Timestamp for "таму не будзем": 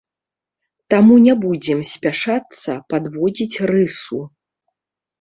0.93-1.79